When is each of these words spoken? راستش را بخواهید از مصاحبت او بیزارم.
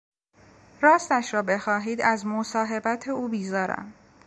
راستش 0.81 1.33
را 1.33 1.41
بخواهید 1.41 2.01
از 2.01 2.25
مصاحبت 2.25 3.07
او 3.07 3.27
بیزارم. 3.27 3.93